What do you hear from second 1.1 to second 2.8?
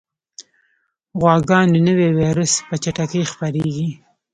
غواګانو نوی ویروس په